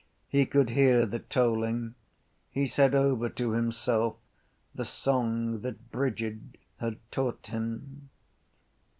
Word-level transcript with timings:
He 0.27 0.47
could 0.47 0.71
hear 0.71 1.05
the 1.05 1.19
tolling. 1.19 1.93
He 2.49 2.65
said 2.65 2.95
over 2.95 3.29
to 3.29 3.51
himself 3.51 4.15
the 4.73 4.83
song 4.83 5.61
that 5.61 5.91
Brigid 5.91 6.57
had 6.79 6.97
taught 7.11 7.45
him. 7.45 8.09